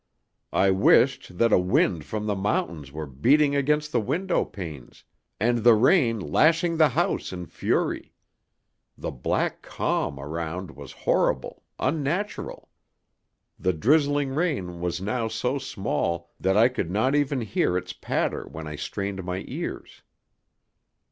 [0.55, 5.03] I wished that a wind from the mountains were beating against the window panes,
[5.39, 8.11] and the rain lashing the house in fury.
[8.97, 12.69] The black calm around was horrible, unnatural.
[13.59, 18.47] The drizzling rain was now so small that I could not even hear its patter
[18.47, 20.01] when I strained my ears.